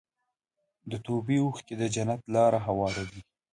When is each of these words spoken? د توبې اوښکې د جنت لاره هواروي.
د 0.91 0.93
توبې 1.05 1.37
اوښکې 1.43 1.75
د 1.77 1.83
جنت 1.95 2.21
لاره 2.35 2.59
هواروي. 2.67 3.21